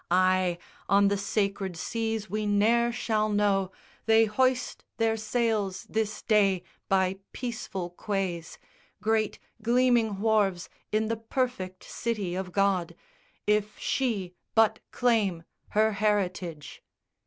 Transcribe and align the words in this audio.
Ay, 0.09 0.57
on 0.89 1.09
the 1.09 1.15
sacred 1.17 1.77
seas 1.77 2.27
we 2.27 2.47
ne'er 2.47 2.91
shall 2.91 3.29
know 3.29 3.71
They 4.07 4.25
hoist 4.25 4.83
their 4.97 5.15
sails 5.15 5.83
this 5.83 6.23
day 6.23 6.63
by 6.89 7.17
peaceful 7.33 7.91
quays, 7.91 8.57
Great 8.99 9.37
gleaming 9.61 10.19
wharves 10.19 10.69
in 10.91 11.07
the 11.07 11.17
perfect 11.17 11.83
City 11.83 12.33
of 12.33 12.51
God, 12.51 12.95
If 13.45 13.77
she 13.77 14.33
but 14.55 14.79
claim 14.89 15.43
her 15.77 15.91
heritage." 15.91 16.81